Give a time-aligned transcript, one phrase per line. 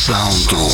[0.00, 0.72] Soundroom.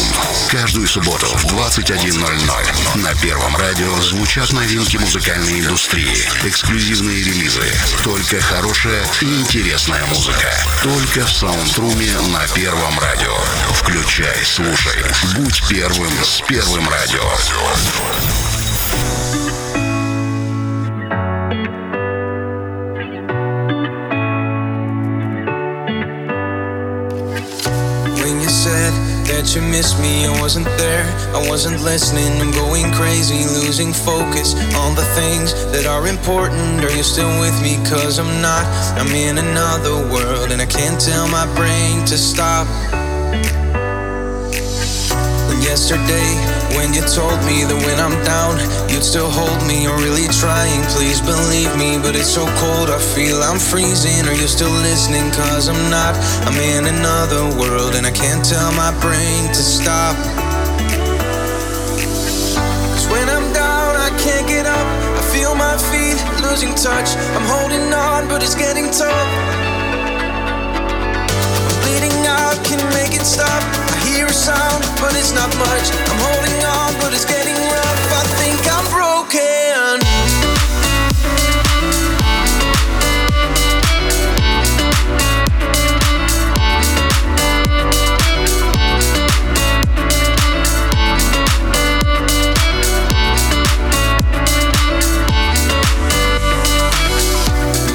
[0.49, 7.65] Каждую субботу в 21.00 на Первом радио звучат новинки музыкальной индустрии, эксклюзивные релизы.
[8.04, 10.49] Только хорошая и интересная музыка.
[10.81, 13.37] Только в Саундруме на Первом радио.
[13.73, 15.03] Включай, слушай.
[15.35, 17.29] Будь первым с Первым радио.
[29.37, 31.04] That you missed me, I wasn't there,
[31.36, 32.40] I wasn't listening.
[32.40, 36.82] I'm going crazy, losing focus on the things that are important.
[36.82, 37.77] Are you still with me?
[37.84, 38.64] Cause I'm not.
[38.96, 42.66] I'm in another world, and I can't tell my brain to stop
[45.76, 46.32] yesterday
[46.72, 48.56] when you told me that when I'm down,
[48.88, 49.84] you'd still hold me.
[49.84, 52.00] You're really trying, please believe me.
[52.00, 54.24] But it's so cold, I feel I'm freezing.
[54.24, 55.28] Are you still listening?
[55.36, 56.16] Cause I'm not.
[56.48, 60.16] I'm in another world and I can't tell my brain to stop.
[62.96, 64.88] Cause when I'm down, I can't get up.
[65.20, 67.12] I feel my feet losing touch.
[67.36, 69.28] I'm holding on, but it's getting tough.
[71.68, 75.86] I'm bleeding out, can make it stop hear a sound, but it's not much.
[76.10, 78.12] I'm holding on, but it's getting rough.
[78.12, 80.00] I think I'm broken.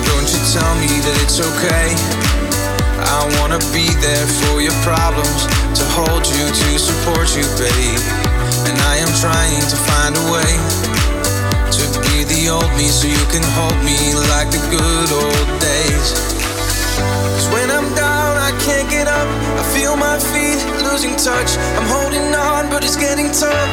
[0.07, 2.40] Don't you tell me that it's okay
[3.11, 5.43] I wanna be there for your problems,
[5.75, 7.99] to hold you, to support you, babe.
[8.63, 10.51] And I am trying to find a way
[11.75, 16.07] to be the old me so you can hold me like the good old days.
[17.35, 19.27] Cause when I'm down, I can't get up.
[19.59, 21.59] I feel my feet losing touch.
[21.75, 23.71] I'm holding on, but it's getting tough.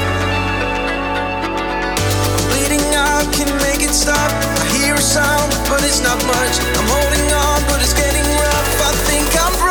[2.50, 4.30] Bleeding out can make it stop.
[4.58, 6.54] I hear a sound, but it's not much.
[6.74, 8.17] I'm holding on, but it's getting.
[9.40, 9.67] I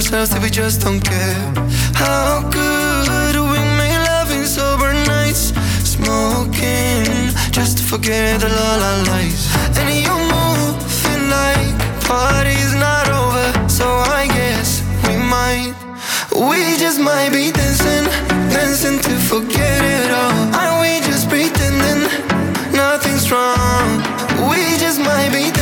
[0.00, 1.52] ourselves till we just don't care.
[1.92, 5.52] How could we make love in sober nights,
[5.84, 7.04] smoking
[7.52, 9.42] just to forget all our lies.
[9.76, 11.76] And you're moving like
[12.08, 13.86] party's not over, so
[14.20, 15.74] I guess we might,
[16.48, 18.06] we just might be dancing,
[18.56, 20.40] dancing to forget it all.
[20.60, 22.08] Are we just pretending?
[22.72, 24.00] nothing's wrong.
[24.48, 25.59] We just might be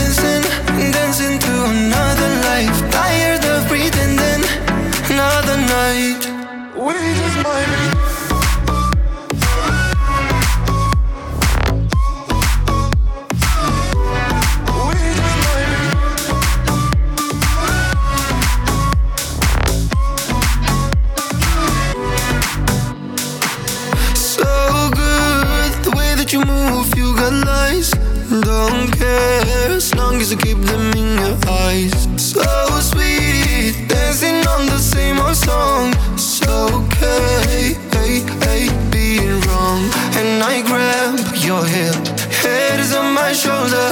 [30.11, 31.93] long as you keep them in your eyes.
[32.17, 32.43] So
[32.81, 35.93] sweet, dancing on the same old song.
[36.17, 39.83] So okay, hey, hey, being wrong.
[40.19, 42.01] And I grab your hip,
[42.43, 43.89] head is on my shoulder.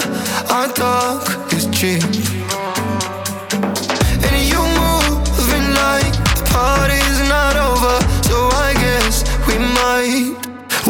[0.57, 2.03] Our talk is cheap.
[4.27, 7.97] And you moving like the party's not over.
[8.29, 8.37] So
[8.67, 9.15] I guess
[9.49, 10.33] we might,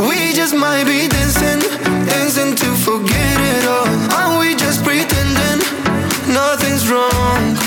[0.08, 1.60] we just might be dancing,
[2.10, 3.95] dancing to forget it all.
[6.88, 7.65] Are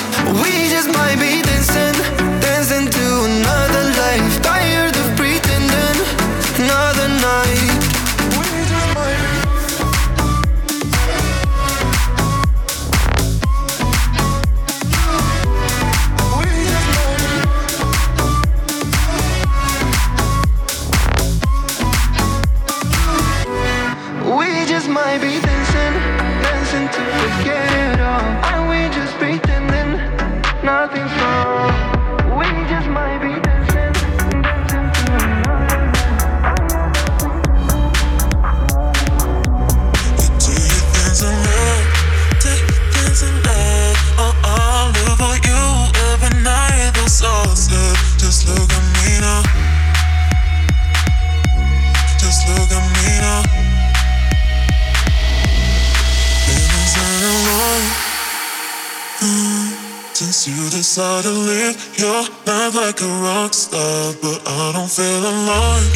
[62.89, 65.93] like a rock star, but I don't feel alive.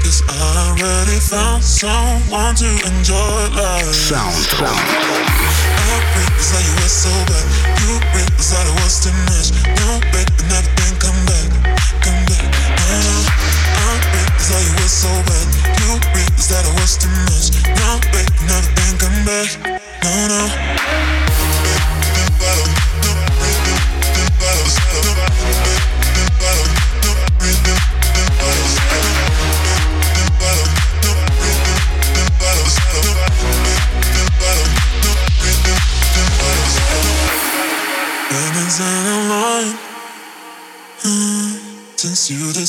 [0.00, 3.92] Cause I already found someone to enjoy life.
[3.92, 4.80] Sound, sound.
[5.76, 7.44] I so bad.
[7.84, 8.00] You
[9.04, 9.52] too much.
[9.52, 10.71] You never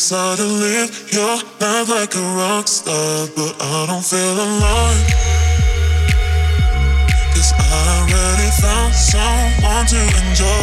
[0.09, 4.99] try to live your life like a rock star, but I don't feel alive.
[7.33, 7.63] Cause I
[8.01, 10.62] already found someone to enjoy.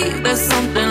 [0.00, 0.83] there's something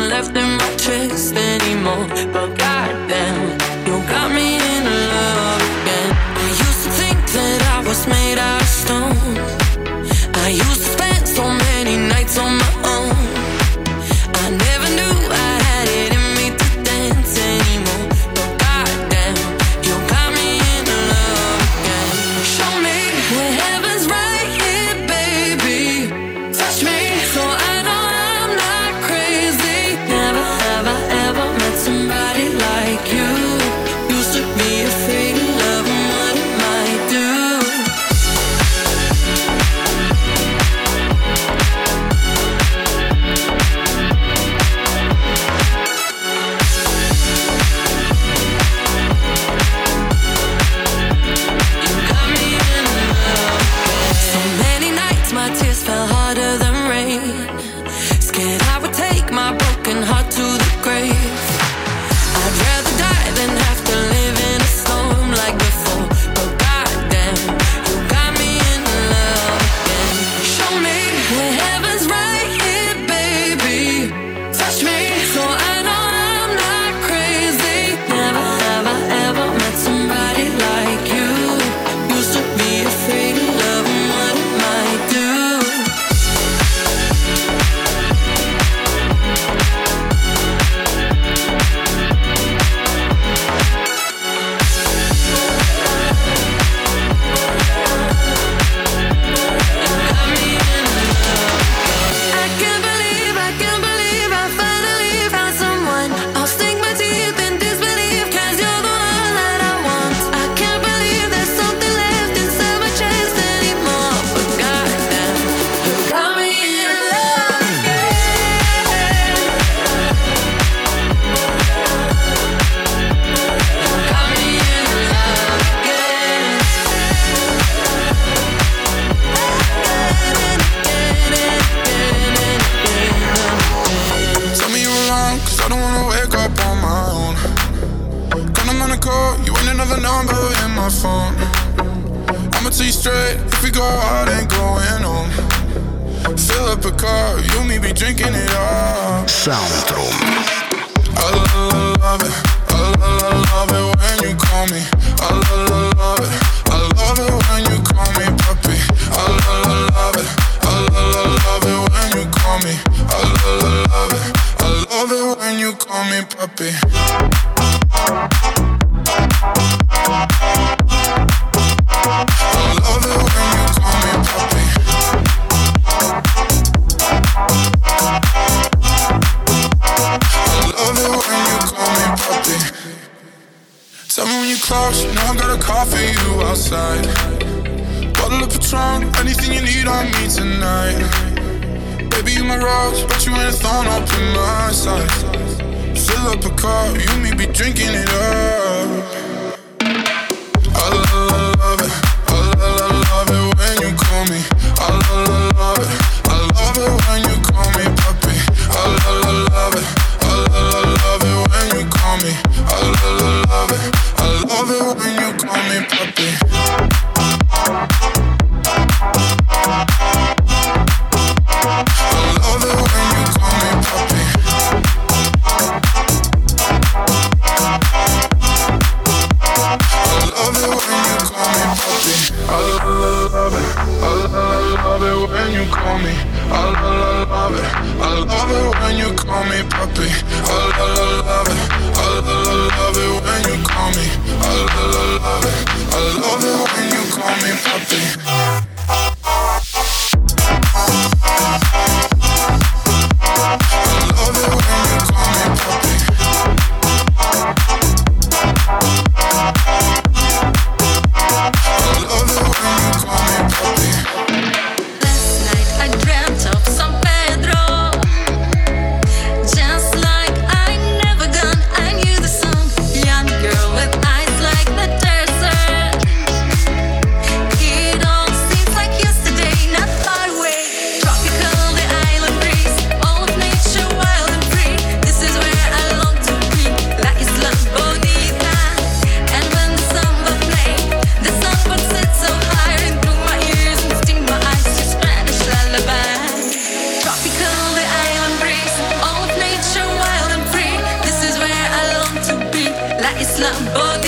[303.75, 304.02] Isla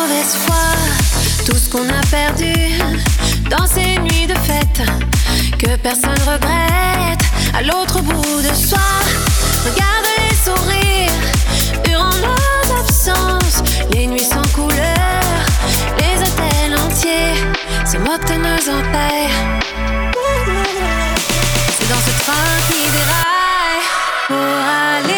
[0.00, 2.54] mauvaise foi, tout ce qu'on a perdu
[3.50, 4.82] dans ces nuits de fête,
[5.58, 8.78] que personne regrette à l'autre bout de soi.
[9.64, 11.20] Regarde les sourires,
[11.84, 15.34] durant nos absences, les nuits sans couleur,
[15.98, 17.36] les hôtels entiers
[17.84, 18.60] se moquent de nos.
[21.76, 23.84] C'est dans ce train qui déraille
[24.28, 25.09] pour aller.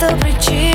[0.00, 0.69] the bridge.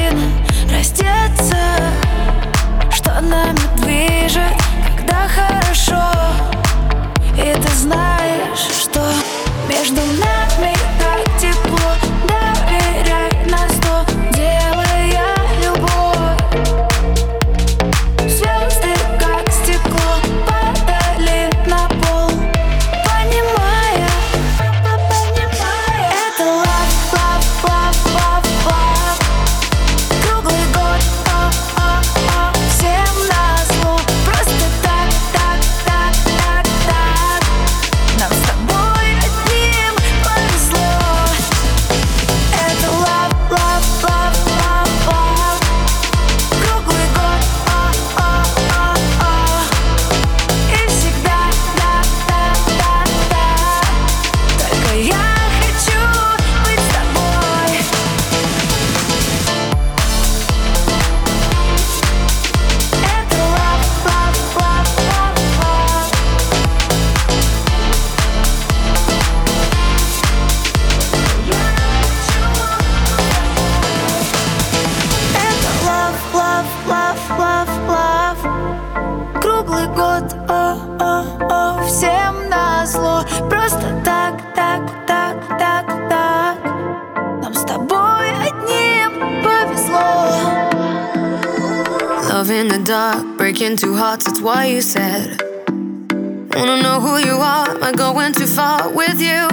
[99.15, 99.47] with you.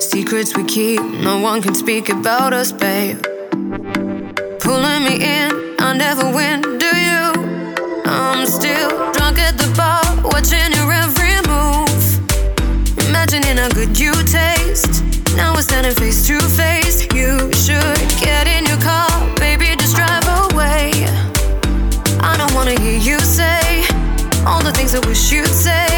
[0.00, 3.22] Secrets we keep, no one can speak about us, babe.
[4.60, 7.32] Pulling me in, I never win, do you?
[8.06, 12.18] I'm still drunk at the bar, watching your every move.
[13.08, 15.02] Imagining how good you taste.
[15.36, 17.02] Now we're standing face to face.
[17.14, 20.90] You should get in your car, baby, just drive away.
[22.20, 23.84] I don't wanna hear you say
[24.46, 25.93] all the things I wish you'd say.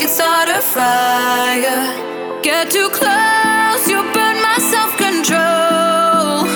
[0.00, 2.40] Can start a fire.
[2.42, 6.48] Get too close, you burn my self control.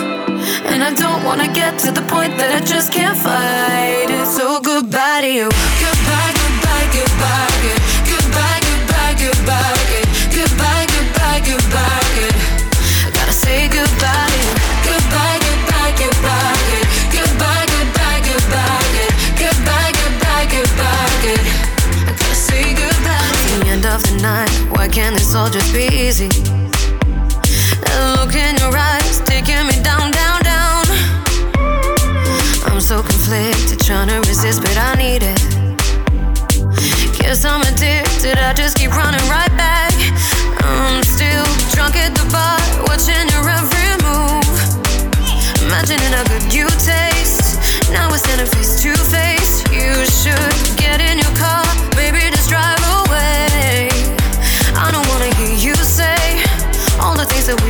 [0.72, 4.26] And I don't wanna get to the point that I just can't fight it.
[4.28, 5.48] So goodbye to you.
[5.84, 9.73] Goodbye, goodbye, goodbye, goodbye, goodbye, goodbye, goodbye.
[24.24, 24.48] night.
[24.72, 26.28] Why can't this all just be easy?
[27.84, 30.84] That look in your eyes, taking me down, down, down.
[32.64, 35.40] I'm so conflicted, trying to resist, but I need it.
[37.20, 39.92] Guess I'm addicted, I just keep running right back.
[40.64, 41.44] I'm still
[41.76, 44.56] drunk at the bar, watching your every move.
[45.68, 47.60] Imagining how good you taste.
[47.92, 49.33] Now we're standing face to face.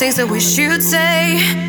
[0.00, 1.59] takes a wish you'd say.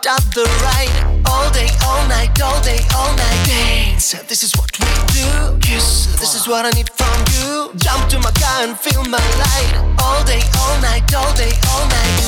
[0.00, 1.22] It up the right.
[1.26, 3.46] All day, all night, all day, all night.
[3.46, 5.58] Dance, this is what we do.
[5.60, 7.72] Kiss, this is what I need from you.
[7.76, 9.72] Jump to my car and feel my light.
[10.02, 12.18] All day, all night, all day, all night.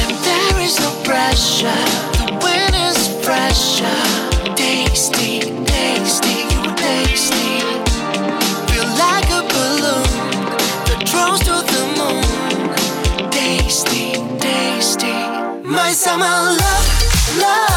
[0.00, 1.82] And there is no pressure.
[2.18, 3.98] The wind is fresher.
[4.56, 7.71] Tasty, tasty, you tasty.
[15.72, 17.71] My summer love, love,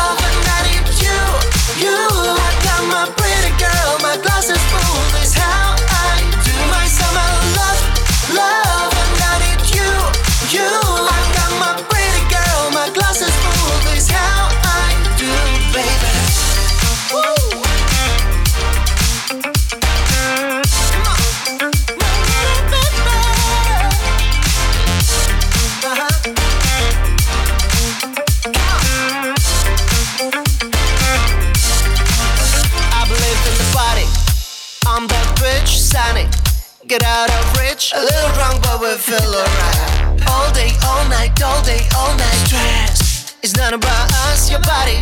[36.88, 37.94] Get out of reach.
[37.96, 40.22] a little drunk, but we feel alright.
[40.30, 42.46] All day, all night, all day, all night.
[42.46, 45.02] Stress is not about us, your body.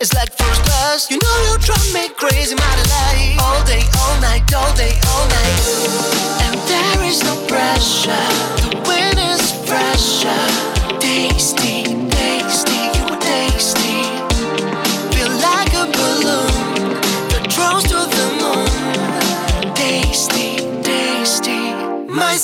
[0.00, 1.10] It's like first class.
[1.10, 3.38] You know you drive me crazy, my delight.
[3.40, 5.60] All day, all night, all day, all night.
[6.44, 8.28] And there is no pressure.
[8.60, 10.44] The wind is fresher.
[11.00, 11.93] Tasty,
[22.14, 22.36] My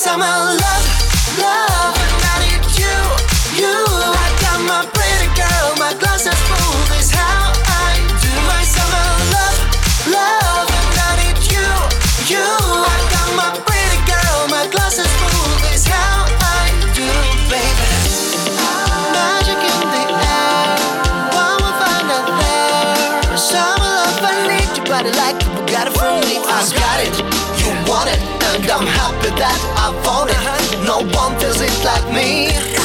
[29.40, 30.84] that I it.
[30.84, 32.79] No one feels it like me.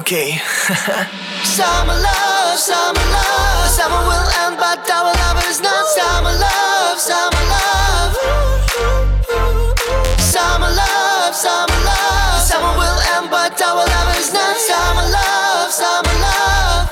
[0.00, 0.32] Okay.
[1.44, 3.68] summer love, summer love.
[3.68, 8.16] Summer will end, but our love is not summer love, summer love.
[10.16, 12.40] Summer love, summer love.
[12.40, 16.88] Summer will end, but our love is not summer love, summer love.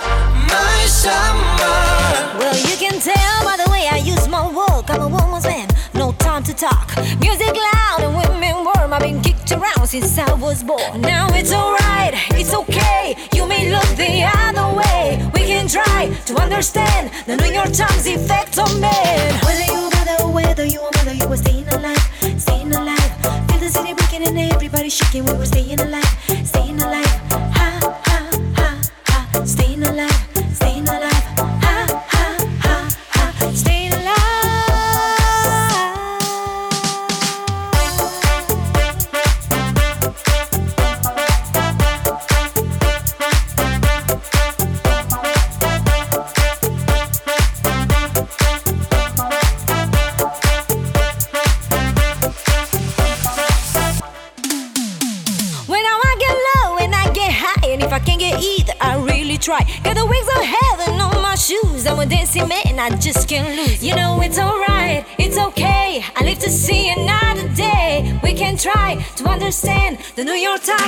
[0.53, 2.37] My summer.
[2.38, 4.90] Well, you can tell by the way I use my walk.
[4.90, 6.94] I'm a woman's man, no time to talk.
[7.21, 7.57] Music
[9.76, 11.00] around since I was born.
[11.00, 13.16] Now it's alright, it's okay.
[13.35, 15.18] You may look the other way.
[15.35, 19.35] We can try to understand the New York Times effect on men.
[19.44, 21.98] Whether you bother, whether you a mother, you were staying alive,
[22.38, 23.11] staying alive.
[23.48, 25.24] Feel the city breaking and everybody shaking.
[25.24, 26.08] We were staying alive,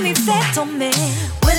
[0.03, 1.50] New York Times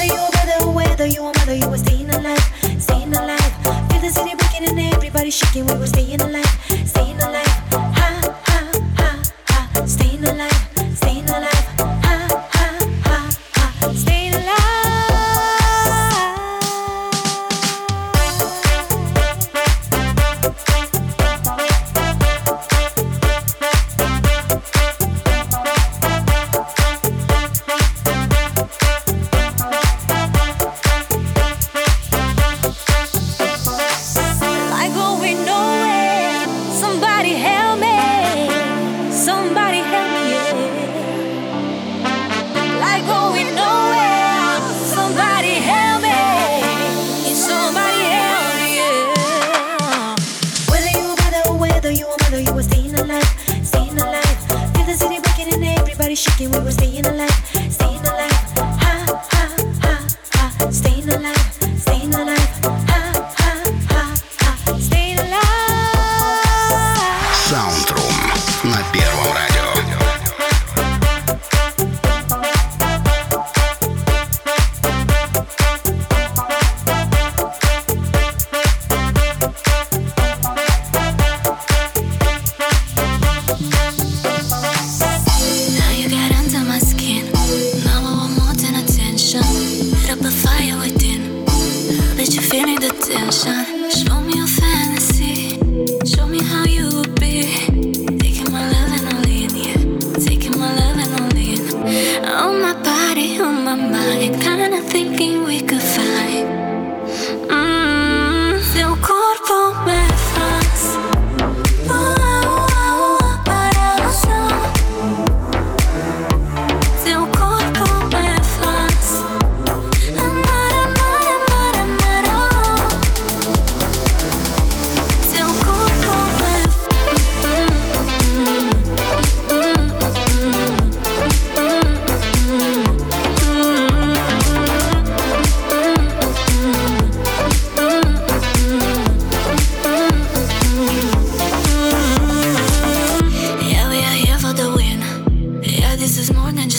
[56.22, 57.31] shaking what staying alive.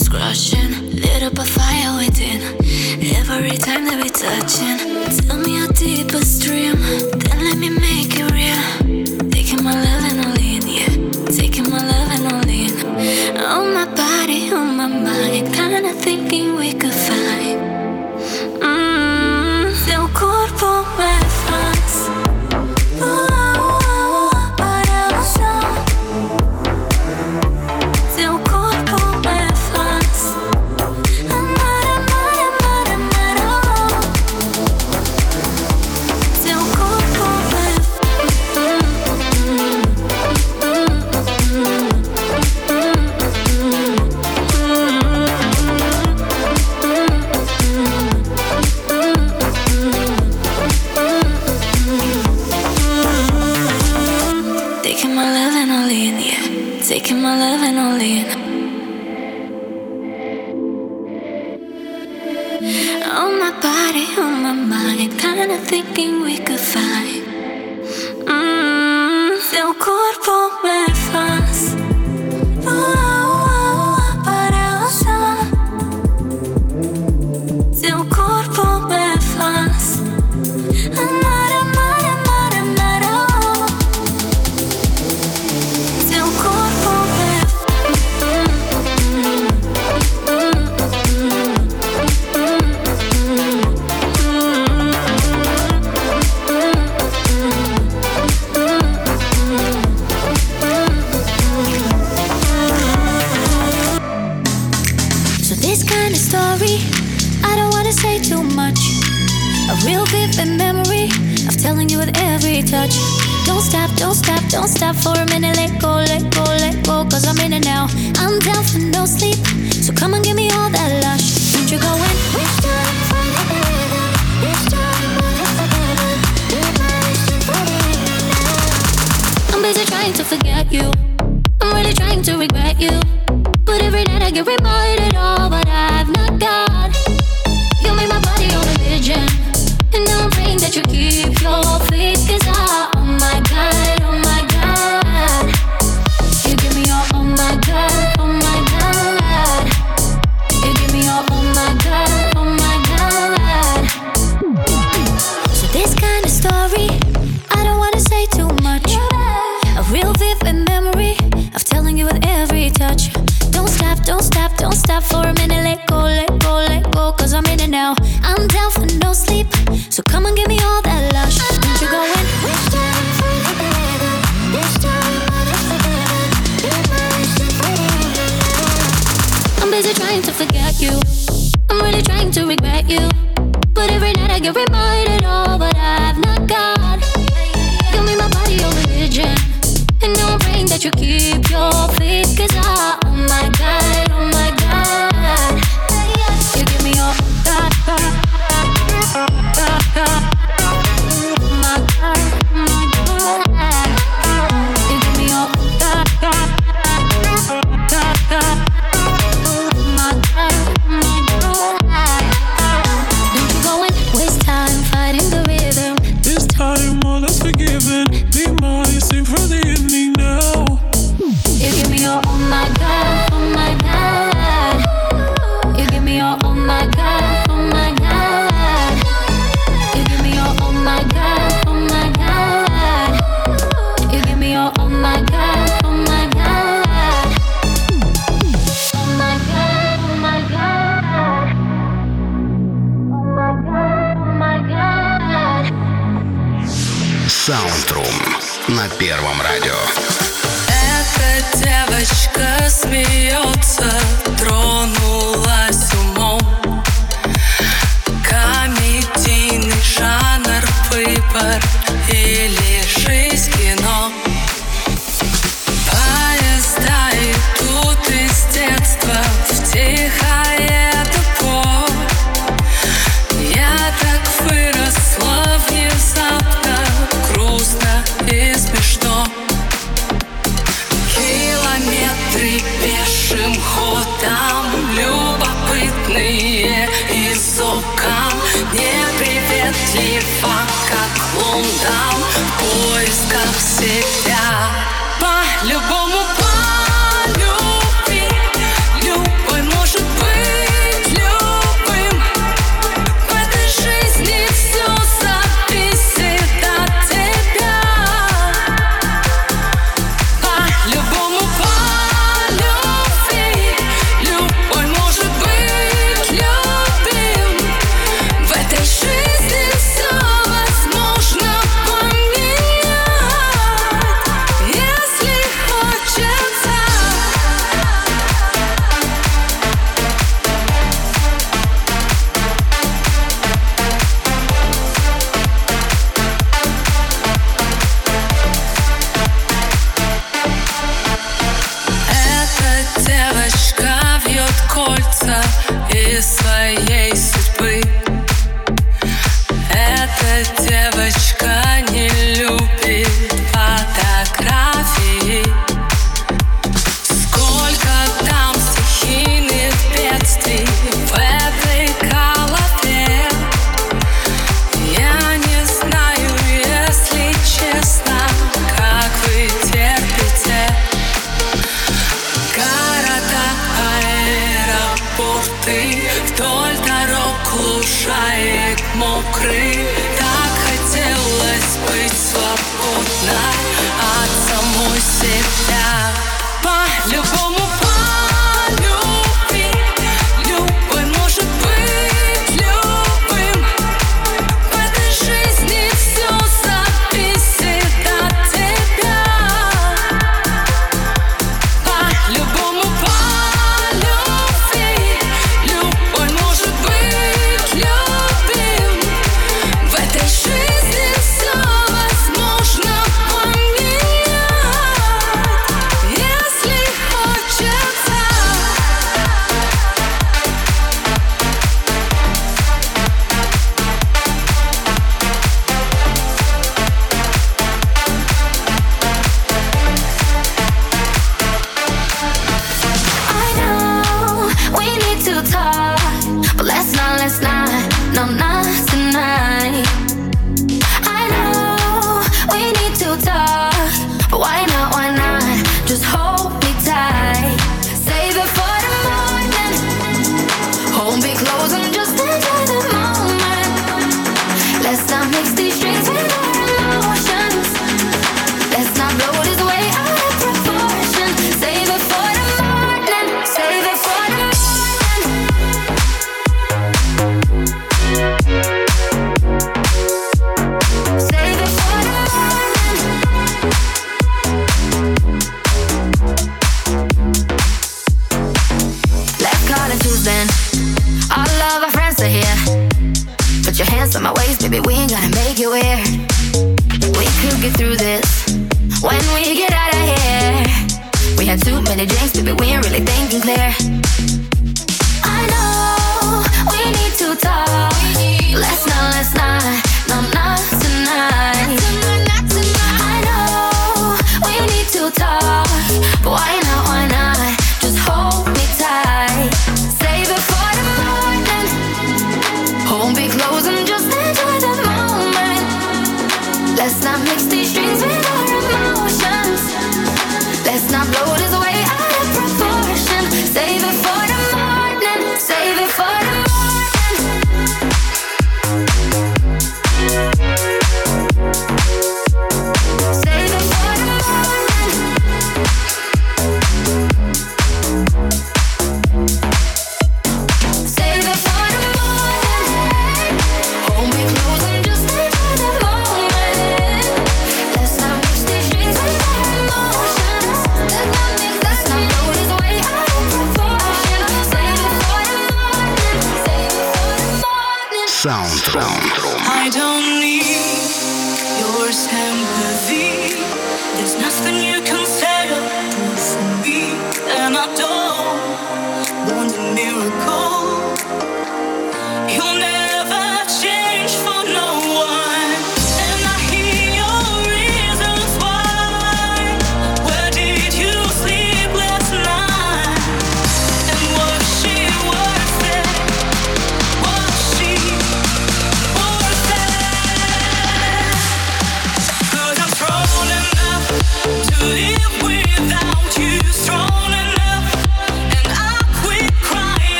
[0.00, 0.96] is crushing.
[0.96, 2.40] Lit up a fire within.
[3.30, 4.78] Every time that we touching,
[5.26, 6.76] tell me your deepest dream.
[7.22, 9.30] Then let me make it real.
[9.30, 10.92] Taking my love and all in, yeah.
[11.40, 12.72] Taking my love and all in.
[13.36, 17.19] On my body, on my mind, kinda thinking we could find.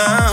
[0.00, 0.27] I'm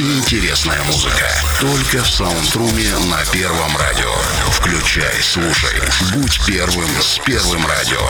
[0.00, 1.28] интересная музыка.
[1.60, 4.14] Только в Саундруме на Первом радио.
[4.50, 5.80] Включай, слушай.
[6.12, 8.00] Будь первым с Первым радио.